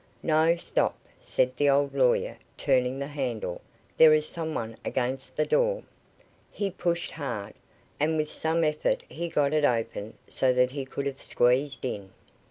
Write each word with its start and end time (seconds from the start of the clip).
"No; 0.23 0.55
stop," 0.55 0.97
said 1.19 1.55
the 1.55 1.69
old 1.69 1.93
lawyer, 1.93 2.39
turning 2.57 2.97
the 2.97 3.05
handle. 3.05 3.61
"There 3.97 4.15
is 4.15 4.25
some 4.27 4.55
one 4.55 4.75
against 4.83 5.35
the 5.35 5.45
door." 5.45 5.83
He 6.49 6.71
pushed 6.71 7.11
hard, 7.11 7.53
and 7.99 8.17
with 8.17 8.31
some 8.31 8.63
effort 8.63 9.03
got 9.31 9.53
it 9.53 9.63
open 9.63 10.17
so 10.27 10.53
that 10.53 10.71
he 10.71 10.85
could 10.85 11.05
have 11.05 11.21
squeezed 11.21 11.85
in. 11.85 12.09